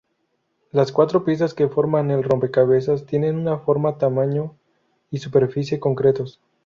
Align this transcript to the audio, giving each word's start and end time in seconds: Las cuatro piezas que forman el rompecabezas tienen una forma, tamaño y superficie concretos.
Las 0.71 0.91
cuatro 0.91 1.23
piezas 1.23 1.53
que 1.53 1.67
forman 1.67 2.09
el 2.09 2.23
rompecabezas 2.23 3.05
tienen 3.05 3.37
una 3.37 3.59
forma, 3.59 3.99
tamaño 3.99 4.55
y 5.11 5.19
superficie 5.19 5.79
concretos. 5.79 6.41